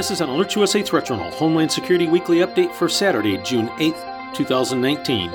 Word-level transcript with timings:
This 0.00 0.12
is 0.12 0.22
an 0.22 0.30
AlertsUSA 0.30 0.82
Threat 0.86 1.04
Journal 1.04 1.30
Homeland 1.32 1.70
Security 1.70 2.08
Weekly 2.08 2.38
Update 2.38 2.72
for 2.72 2.88
Saturday, 2.88 3.36
June 3.42 3.68
8th, 3.76 4.32
2019. 4.32 5.30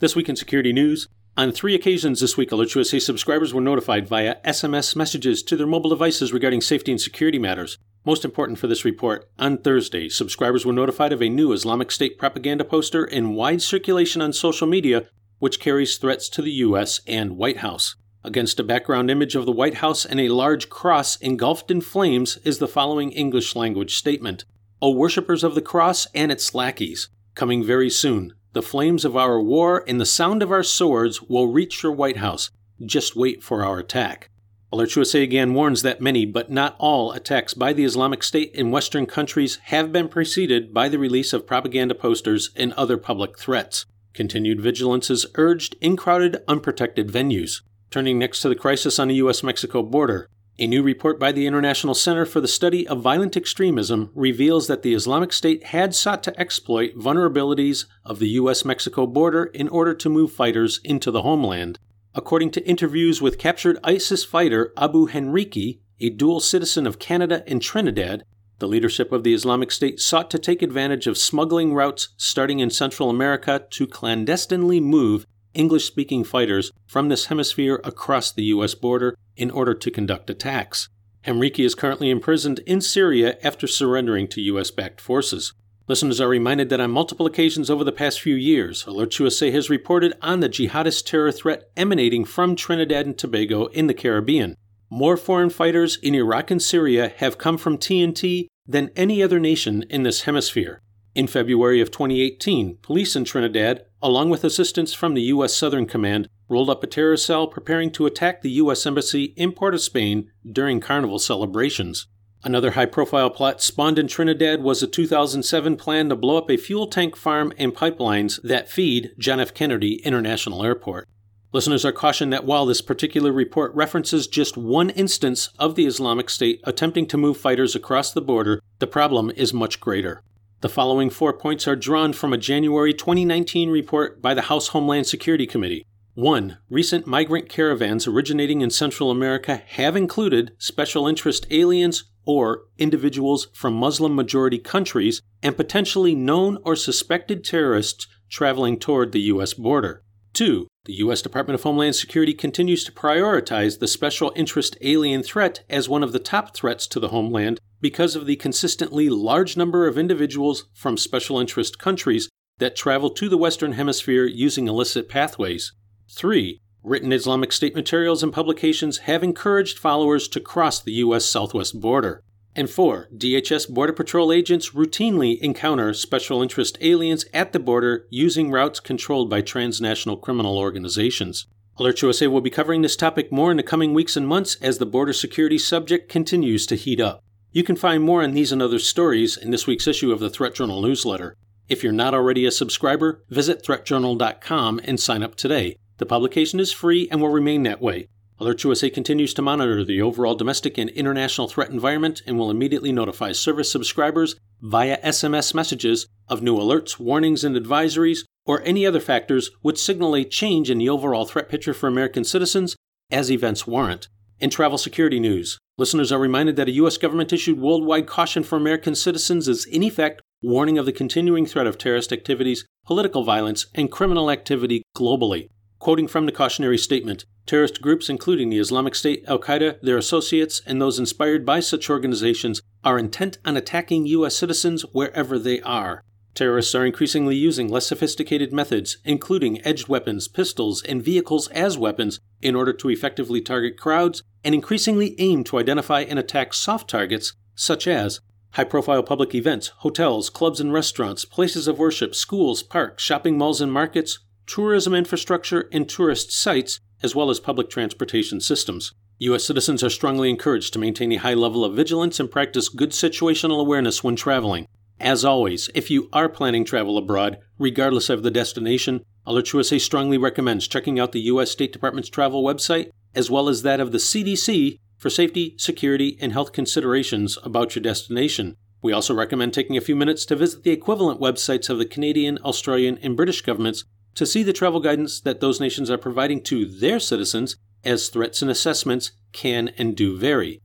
This 0.00 0.14
week 0.14 0.28
in 0.28 0.36
security 0.36 0.74
news, 0.74 1.08
on 1.38 1.52
three 1.52 1.74
occasions 1.74 2.20
this 2.20 2.36
week, 2.36 2.50
AlertsUSA 2.50 3.00
subscribers 3.00 3.54
were 3.54 3.62
notified 3.62 4.06
via 4.06 4.36
SMS 4.44 4.94
messages 4.94 5.42
to 5.42 5.56
their 5.56 5.66
mobile 5.66 5.88
devices 5.88 6.34
regarding 6.34 6.60
safety 6.60 6.92
and 6.92 7.00
security 7.00 7.38
matters. 7.38 7.78
Most 8.04 8.22
important 8.22 8.58
for 8.58 8.66
this 8.66 8.84
report, 8.84 9.26
on 9.38 9.56
Thursday, 9.56 10.10
subscribers 10.10 10.66
were 10.66 10.74
notified 10.74 11.14
of 11.14 11.22
a 11.22 11.30
new 11.30 11.50
Islamic 11.50 11.90
State 11.90 12.18
propaganda 12.18 12.66
poster 12.66 13.06
in 13.06 13.32
wide 13.32 13.62
circulation 13.62 14.20
on 14.20 14.34
social 14.34 14.66
media, 14.66 15.06
which 15.38 15.60
carries 15.60 15.96
threats 15.96 16.28
to 16.28 16.42
the 16.42 16.52
U.S. 16.52 17.00
and 17.06 17.38
White 17.38 17.60
House. 17.60 17.96
Against 18.22 18.60
a 18.60 18.64
background 18.64 19.10
image 19.10 19.34
of 19.34 19.46
the 19.46 19.52
White 19.52 19.76
House 19.76 20.04
and 20.04 20.20
a 20.20 20.28
large 20.28 20.68
cross 20.68 21.16
engulfed 21.16 21.70
in 21.70 21.80
flames 21.80 22.36
is 22.44 22.58
the 22.58 22.68
following 22.68 23.12
English 23.12 23.56
language 23.56 23.96
statement 23.96 24.44
O 24.82 24.90
worshippers 24.90 25.42
of 25.42 25.54
the 25.54 25.62
cross 25.62 26.06
and 26.14 26.30
its 26.30 26.54
lackeys, 26.54 27.08
coming 27.34 27.64
very 27.64 27.88
soon, 27.88 28.34
the 28.52 28.62
flames 28.62 29.04
of 29.04 29.16
our 29.16 29.40
war 29.40 29.84
and 29.86 30.00
the 30.00 30.06
sound 30.06 30.42
of 30.42 30.50
our 30.50 30.62
swords 30.62 31.22
will 31.22 31.48
reach 31.48 31.82
your 31.82 31.92
White 31.92 32.18
House. 32.18 32.50
Just 32.84 33.16
wait 33.16 33.42
for 33.42 33.64
our 33.64 33.78
attack. 33.78 34.28
AlertsUSA 34.72 35.22
again 35.22 35.54
warns 35.54 35.82
that 35.82 36.00
many, 36.00 36.26
but 36.26 36.50
not 36.50 36.76
all, 36.78 37.12
attacks 37.12 37.54
by 37.54 37.72
the 37.72 37.84
Islamic 37.84 38.22
State 38.22 38.52
in 38.54 38.70
Western 38.70 39.06
countries 39.06 39.56
have 39.64 39.92
been 39.92 40.08
preceded 40.08 40.74
by 40.74 40.88
the 40.88 40.98
release 40.98 41.32
of 41.32 41.46
propaganda 41.46 41.94
posters 41.94 42.50
and 42.54 42.72
other 42.74 42.96
public 42.96 43.38
threats. 43.38 43.86
Continued 44.12 44.60
vigilance 44.60 45.10
is 45.10 45.26
urged 45.36 45.74
in 45.80 45.96
crowded, 45.96 46.42
unprotected 46.46 47.08
venues. 47.08 47.62
Turning 47.90 48.20
next 48.20 48.40
to 48.40 48.48
the 48.48 48.54
crisis 48.54 49.00
on 49.00 49.08
the 49.08 49.16
U.S. 49.16 49.42
Mexico 49.42 49.82
border. 49.82 50.28
A 50.60 50.66
new 50.68 50.80
report 50.80 51.18
by 51.18 51.32
the 51.32 51.46
International 51.46 51.92
Center 51.92 52.24
for 52.24 52.40
the 52.40 52.46
Study 52.46 52.86
of 52.86 53.00
Violent 53.00 53.36
Extremism 53.36 54.10
reveals 54.14 54.68
that 54.68 54.82
the 54.82 54.94
Islamic 54.94 55.32
State 55.32 55.64
had 55.64 55.92
sought 55.92 56.22
to 56.22 56.38
exploit 56.38 56.96
vulnerabilities 56.96 57.86
of 58.04 58.20
the 58.20 58.28
U.S. 58.28 58.64
Mexico 58.64 59.08
border 59.08 59.46
in 59.46 59.68
order 59.68 59.92
to 59.94 60.08
move 60.08 60.32
fighters 60.32 60.78
into 60.84 61.10
the 61.10 61.22
homeland. 61.22 61.80
According 62.14 62.52
to 62.52 62.64
interviews 62.64 63.20
with 63.20 63.38
captured 63.38 63.78
ISIS 63.82 64.24
fighter 64.24 64.72
Abu 64.76 65.08
Henrique, 65.08 65.80
a 65.98 66.10
dual 66.10 66.38
citizen 66.38 66.86
of 66.86 67.00
Canada 67.00 67.42
and 67.48 67.60
Trinidad, 67.60 68.22
the 68.60 68.68
leadership 68.68 69.10
of 69.10 69.24
the 69.24 69.34
Islamic 69.34 69.72
State 69.72 69.98
sought 69.98 70.30
to 70.30 70.38
take 70.38 70.62
advantage 70.62 71.08
of 71.08 71.18
smuggling 71.18 71.74
routes 71.74 72.10
starting 72.16 72.60
in 72.60 72.70
Central 72.70 73.10
America 73.10 73.66
to 73.70 73.86
clandestinely 73.86 74.78
move 74.78 75.26
English 75.54 75.84
speaking 75.84 76.24
fighters 76.24 76.70
from 76.86 77.08
this 77.08 77.26
hemisphere 77.26 77.80
across 77.84 78.32
the 78.32 78.44
U.S. 78.44 78.74
border 78.74 79.16
in 79.36 79.50
order 79.50 79.74
to 79.74 79.90
conduct 79.90 80.30
attacks. 80.30 80.88
Henrique 81.26 81.60
is 81.60 81.74
currently 81.74 82.10
imprisoned 82.10 82.60
in 82.60 82.80
Syria 82.80 83.38
after 83.42 83.66
surrendering 83.66 84.26
to 84.28 84.40
U.S. 84.42 84.70
backed 84.70 85.00
forces. 85.00 85.52
Listeners 85.86 86.20
are 86.20 86.28
reminded 86.28 86.68
that 86.68 86.80
on 86.80 86.92
multiple 86.92 87.26
occasions 87.26 87.68
over 87.68 87.82
the 87.82 87.90
past 87.90 88.20
few 88.20 88.36
years, 88.36 88.84
AlertsUSA 88.84 89.52
has 89.52 89.68
reported 89.68 90.14
on 90.22 90.38
the 90.38 90.48
jihadist 90.48 91.04
terror 91.04 91.32
threat 91.32 91.68
emanating 91.76 92.24
from 92.24 92.54
Trinidad 92.54 93.06
and 93.06 93.18
Tobago 93.18 93.66
in 93.66 93.88
the 93.88 93.94
Caribbean. 93.94 94.56
More 94.88 95.16
foreign 95.16 95.50
fighters 95.50 95.96
in 95.96 96.14
Iraq 96.14 96.50
and 96.50 96.62
Syria 96.62 97.12
have 97.16 97.38
come 97.38 97.58
from 97.58 97.76
TNT 97.76 98.46
than 98.66 98.90
any 98.94 99.22
other 99.22 99.40
nation 99.40 99.84
in 99.90 100.04
this 100.04 100.22
hemisphere. 100.22 100.80
In 101.14 101.26
February 101.26 101.80
of 101.80 101.90
2018, 101.90 102.78
police 102.82 103.16
in 103.16 103.24
Trinidad, 103.24 103.84
along 104.02 104.30
with 104.30 104.44
assistance 104.44 104.92
from 104.94 105.14
the 105.14 105.22
U.S. 105.22 105.54
Southern 105.54 105.86
Command, 105.86 106.28
rolled 106.48 106.70
up 106.70 106.82
a 106.82 106.86
terror 106.86 107.16
cell 107.16 107.46
preparing 107.46 107.90
to 107.92 108.06
attack 108.06 108.42
the 108.42 108.50
U.S. 108.52 108.86
Embassy 108.86 109.34
in 109.36 109.52
Port 109.52 109.74
of 109.74 109.80
Spain 109.80 110.30
during 110.50 110.80
carnival 110.80 111.18
celebrations. 111.18 112.06
Another 112.42 112.70
high 112.70 112.86
profile 112.86 113.28
plot 113.28 113.60
spawned 113.60 113.98
in 113.98 114.08
Trinidad 114.08 114.62
was 114.62 114.82
a 114.82 114.86
2007 114.86 115.76
plan 115.76 116.08
to 116.08 116.16
blow 116.16 116.38
up 116.38 116.50
a 116.50 116.56
fuel 116.56 116.86
tank 116.86 117.14
farm 117.14 117.52
and 117.58 117.74
pipelines 117.74 118.40
that 118.42 118.70
feed 118.70 119.12
John 119.18 119.40
F. 119.40 119.52
Kennedy 119.52 119.96
International 120.04 120.64
Airport. 120.64 121.06
Listeners 121.52 121.84
are 121.84 121.92
cautioned 121.92 122.32
that 122.32 122.44
while 122.44 122.64
this 122.64 122.80
particular 122.80 123.32
report 123.32 123.74
references 123.74 124.26
just 124.26 124.56
one 124.56 124.88
instance 124.90 125.50
of 125.58 125.74
the 125.74 125.84
Islamic 125.84 126.30
State 126.30 126.60
attempting 126.64 127.06
to 127.08 127.18
move 127.18 127.36
fighters 127.36 127.74
across 127.74 128.12
the 128.12 128.22
border, 128.22 128.60
the 128.78 128.86
problem 128.86 129.30
is 129.32 129.52
much 129.52 129.80
greater. 129.80 130.22
The 130.62 130.68
following 130.68 131.08
four 131.08 131.32
points 131.32 131.66
are 131.66 131.74
drawn 131.74 132.12
from 132.12 132.34
a 132.34 132.36
January 132.38 132.92
2019 132.92 133.70
report 133.70 134.20
by 134.20 134.34
the 134.34 134.42
House 134.42 134.68
Homeland 134.68 135.06
Security 135.06 135.46
Committee. 135.46 135.86
1. 136.12 136.58
Recent 136.68 137.06
migrant 137.06 137.48
caravans 137.48 138.06
originating 138.06 138.60
in 138.60 138.68
Central 138.68 139.10
America 139.10 139.62
have 139.68 139.96
included 139.96 140.52
special 140.58 141.08
interest 141.08 141.46
aliens 141.50 142.04
or 142.26 142.64
individuals 142.76 143.48
from 143.54 143.72
Muslim 143.72 144.14
majority 144.14 144.58
countries 144.58 145.22
and 145.42 145.56
potentially 145.56 146.14
known 146.14 146.58
or 146.62 146.76
suspected 146.76 147.42
terrorists 147.42 148.06
traveling 148.28 148.78
toward 148.78 149.12
the 149.12 149.22
U.S. 149.32 149.54
border. 149.54 150.02
2. 150.34 150.68
The 150.84 150.92
U.S. 150.96 151.22
Department 151.22 151.54
of 151.54 151.62
Homeland 151.62 151.96
Security 151.96 152.34
continues 152.34 152.84
to 152.84 152.92
prioritize 152.92 153.78
the 153.78 153.88
special 153.88 154.30
interest 154.36 154.76
alien 154.82 155.22
threat 155.22 155.64
as 155.70 155.88
one 155.88 156.02
of 156.02 156.12
the 156.12 156.18
top 156.18 156.54
threats 156.54 156.86
to 156.88 157.00
the 157.00 157.08
homeland 157.08 157.58
because 157.80 158.16
of 158.16 158.26
the 158.26 158.36
consistently 158.36 159.08
large 159.08 159.56
number 159.56 159.86
of 159.86 159.98
individuals 159.98 160.66
from 160.74 160.96
special 160.96 161.38
interest 161.38 161.78
countries 161.78 162.28
that 162.58 162.76
travel 162.76 163.10
to 163.10 163.28
the 163.28 163.38
Western 163.38 163.72
Hemisphere 163.72 164.26
using 164.26 164.68
illicit 164.68 165.08
pathways. 165.08 165.72
3. 166.10 166.60
Written 166.82 167.12
Islamic 167.12 167.52
State 167.52 167.74
materials 167.74 168.22
and 168.22 168.32
publications 168.32 168.98
have 168.98 169.22
encouraged 169.22 169.78
followers 169.78 170.28
to 170.28 170.40
cross 170.40 170.80
the 170.80 170.92
U.S. 170.92 171.24
southwest 171.24 171.80
border. 171.80 172.22
And 172.56 172.68
4. 172.68 173.08
DHS 173.16 173.72
Border 173.72 173.92
Patrol 173.92 174.32
agents 174.32 174.70
routinely 174.70 175.38
encounter 175.38 175.94
special 175.94 176.42
interest 176.42 176.76
aliens 176.80 177.24
at 177.32 177.52
the 177.52 177.60
border 177.60 178.06
using 178.10 178.50
routes 178.50 178.80
controlled 178.80 179.30
by 179.30 179.40
transnational 179.40 180.16
criminal 180.16 180.58
organizations. 180.58 181.46
AlertsUSA 181.78 182.30
will 182.30 182.40
be 182.40 182.50
covering 182.50 182.82
this 182.82 182.96
topic 182.96 183.30
more 183.30 183.50
in 183.50 183.56
the 183.56 183.62
coming 183.62 183.94
weeks 183.94 184.16
and 184.16 184.26
months 184.26 184.56
as 184.56 184.78
the 184.78 184.86
border 184.86 185.12
security 185.12 185.58
subject 185.58 186.08
continues 186.08 186.66
to 186.66 186.76
heat 186.76 187.00
up. 187.00 187.22
You 187.52 187.64
can 187.64 187.74
find 187.74 188.04
more 188.04 188.22
on 188.22 188.32
these 188.32 188.52
and 188.52 188.62
other 188.62 188.78
stories 188.78 189.36
in 189.36 189.50
this 189.50 189.66
week's 189.66 189.88
issue 189.88 190.12
of 190.12 190.20
the 190.20 190.30
Threat 190.30 190.54
Journal 190.54 190.82
newsletter. 190.82 191.36
If 191.68 191.82
you're 191.82 191.92
not 191.92 192.14
already 192.14 192.46
a 192.46 192.50
subscriber, 192.52 193.24
visit 193.28 193.64
threatjournal.com 193.64 194.80
and 194.84 195.00
sign 195.00 195.24
up 195.24 195.34
today. 195.34 195.76
The 195.98 196.06
publication 196.06 196.60
is 196.60 196.70
free 196.70 197.08
and 197.10 197.20
will 197.20 197.28
remain 197.28 197.64
that 197.64 197.82
way. 197.82 198.06
AlertsUSA 198.40 198.94
continues 198.94 199.34
to 199.34 199.42
monitor 199.42 199.84
the 199.84 200.00
overall 200.00 200.36
domestic 200.36 200.78
and 200.78 200.90
international 200.90 201.48
threat 201.48 201.70
environment 201.70 202.22
and 202.24 202.38
will 202.38 202.52
immediately 202.52 202.92
notify 202.92 203.32
service 203.32 203.70
subscribers 203.70 204.36
via 204.60 205.00
SMS 205.02 205.52
messages 205.52 206.06
of 206.28 206.42
new 206.42 206.56
alerts, 206.56 207.00
warnings, 207.00 207.42
and 207.42 207.56
advisories, 207.56 208.20
or 208.46 208.62
any 208.62 208.86
other 208.86 209.00
factors 209.00 209.50
which 209.60 209.82
signal 209.82 210.14
a 210.14 210.24
change 210.24 210.70
in 210.70 210.78
the 210.78 210.88
overall 210.88 211.24
threat 211.24 211.48
picture 211.48 211.74
for 211.74 211.88
American 211.88 212.22
citizens 212.22 212.76
as 213.10 213.28
events 213.28 213.66
warrant. 213.66 214.08
In 214.40 214.48
travel 214.48 214.78
security 214.78 215.20
news, 215.20 215.58
listeners 215.76 216.10
are 216.10 216.18
reminded 216.18 216.56
that 216.56 216.68
a 216.68 216.72
U.S. 216.72 216.96
government 216.96 217.30
issued 217.30 217.60
worldwide 217.60 218.06
caution 218.06 218.42
for 218.42 218.56
American 218.56 218.94
citizens 218.94 219.46
is 219.46 219.66
in 219.66 219.82
effect 219.82 220.22
warning 220.40 220.78
of 220.78 220.86
the 220.86 220.92
continuing 220.92 221.44
threat 221.44 221.66
of 221.66 221.76
terrorist 221.76 222.10
activities, 222.10 222.64
political 222.86 223.22
violence, 223.22 223.66
and 223.74 223.92
criminal 223.92 224.30
activity 224.30 224.82
globally. 224.96 225.48
Quoting 225.78 226.08
from 226.08 226.24
the 226.24 226.32
cautionary 226.32 226.78
statement, 226.78 227.26
terrorist 227.44 227.82
groups, 227.82 228.08
including 228.08 228.48
the 228.48 228.58
Islamic 228.58 228.94
State, 228.94 229.22
Al 229.28 229.38
Qaeda, 229.38 229.78
their 229.82 229.98
associates, 229.98 230.62
and 230.64 230.80
those 230.80 230.98
inspired 230.98 231.44
by 231.44 231.60
such 231.60 231.90
organizations, 231.90 232.62
are 232.82 232.98
intent 232.98 233.36
on 233.44 233.58
attacking 233.58 234.06
U.S. 234.06 234.36
citizens 234.36 234.86
wherever 234.92 235.38
they 235.38 235.60
are. 235.60 236.02
Terrorists 236.34 236.74
are 236.74 236.86
increasingly 236.86 237.36
using 237.36 237.68
less 237.68 237.86
sophisticated 237.86 238.52
methods, 238.52 238.98
including 239.04 239.64
edged 239.64 239.88
weapons, 239.88 240.28
pistols, 240.28 240.82
and 240.82 241.02
vehicles 241.02 241.48
as 241.48 241.76
weapons, 241.76 242.20
in 242.40 242.54
order 242.54 242.72
to 242.72 242.88
effectively 242.88 243.40
target 243.40 243.76
crowds, 243.76 244.22
and 244.44 244.54
increasingly 244.54 245.14
aim 245.18 245.44
to 245.44 245.58
identify 245.58 246.00
and 246.00 246.18
attack 246.18 246.54
soft 246.54 246.88
targets, 246.88 247.34
such 247.54 247.86
as 247.86 248.20
high 248.52 248.64
profile 248.64 249.02
public 249.02 249.34
events, 249.34 249.68
hotels, 249.78 250.30
clubs 250.30 250.60
and 250.60 250.72
restaurants, 250.72 251.24
places 251.24 251.68
of 251.68 251.78
worship, 251.78 252.14
schools, 252.14 252.62
parks, 252.62 253.02
shopping 253.02 253.36
malls 253.36 253.60
and 253.60 253.72
markets, 253.72 254.18
tourism 254.46 254.94
infrastructure, 254.94 255.68
and 255.72 255.88
tourist 255.88 256.32
sites, 256.32 256.80
as 257.02 257.14
well 257.14 257.30
as 257.30 257.40
public 257.40 257.70
transportation 257.70 258.40
systems. 258.40 258.92
U.S. 259.18 259.44
citizens 259.44 259.84
are 259.84 259.90
strongly 259.90 260.30
encouraged 260.30 260.72
to 260.72 260.78
maintain 260.78 261.12
a 261.12 261.16
high 261.16 261.34
level 261.34 261.64
of 261.64 261.74
vigilance 261.74 262.18
and 262.18 262.30
practice 262.30 262.68
good 262.68 262.90
situational 262.90 263.60
awareness 263.60 264.02
when 264.02 264.16
traveling. 264.16 264.66
As 265.00 265.24
always, 265.24 265.70
if 265.74 265.90
you 265.90 266.10
are 266.12 266.28
planning 266.28 266.62
travel 266.62 266.98
abroad, 266.98 267.38
regardless 267.58 268.10
of 268.10 268.22
the 268.22 268.30
destination, 268.30 269.02
AlertsUSA 269.26 269.80
strongly 269.80 270.18
recommends 270.18 270.68
checking 270.68 271.00
out 271.00 271.12
the 271.12 271.22
U.S. 271.22 271.50
State 271.50 271.72
Department's 271.72 272.10
travel 272.10 272.44
website, 272.44 272.90
as 273.14 273.30
well 273.30 273.48
as 273.48 273.62
that 273.62 273.80
of 273.80 273.92
the 273.92 273.98
CDC, 273.98 274.78
for 274.98 275.08
safety, 275.08 275.54
security, 275.56 276.18
and 276.20 276.34
health 276.34 276.52
considerations 276.52 277.38
about 277.42 277.74
your 277.74 277.82
destination. 277.82 278.56
We 278.82 278.92
also 278.92 279.14
recommend 279.14 279.54
taking 279.54 279.78
a 279.78 279.82
few 279.82 279.96
minutes 279.96 280.26
to 280.26 280.36
visit 280.36 280.64
the 280.64 280.70
equivalent 280.70 281.18
websites 281.18 281.70
of 281.70 281.78
the 281.78 281.86
Canadian, 281.86 282.38
Australian, 282.44 282.98
and 282.98 283.16
British 283.16 283.40
governments 283.40 283.84
to 284.16 284.26
see 284.26 284.42
the 284.42 284.52
travel 284.52 284.80
guidance 284.80 285.18
that 285.20 285.40
those 285.40 285.60
nations 285.60 285.90
are 285.90 285.96
providing 285.96 286.42
to 286.42 286.66
their 286.66 287.00
citizens 287.00 287.56
as 287.84 288.10
threats 288.10 288.42
and 288.42 288.50
assessments 288.50 289.12
can 289.32 289.68
and 289.78 289.96
do 289.96 290.18
vary. 290.18 290.60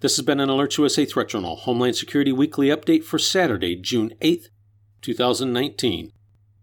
This 0.00 0.16
has 0.16 0.24
been 0.24 0.38
an 0.38 0.48
AlertsUSA 0.48 1.10
Threat 1.10 1.28
Journal 1.28 1.56
Homeland 1.56 1.96
Security 1.96 2.30
Weekly 2.30 2.68
Update 2.68 3.02
for 3.02 3.18
Saturday, 3.18 3.74
June 3.74 4.14
8th, 4.20 4.46
2019. 5.02 6.12